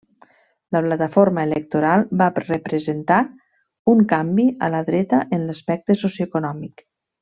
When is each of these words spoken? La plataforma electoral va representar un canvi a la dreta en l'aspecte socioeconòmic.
La 0.75 0.79
plataforma 0.85 1.43
electoral 1.49 2.07
va 2.23 2.31
representar 2.39 3.19
un 3.95 4.03
canvi 4.17 4.49
a 4.67 4.73
la 4.79 4.83
dreta 4.93 5.25
en 5.41 5.49
l'aspecte 5.49 6.03
socioeconòmic. 6.07 6.89